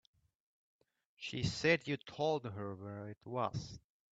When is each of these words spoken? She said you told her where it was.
She 1.15 1.43
said 1.43 1.87
you 1.87 1.95
told 1.95 2.45
her 2.45 2.73
where 2.73 3.07
it 3.07 3.23
was. 3.23 3.77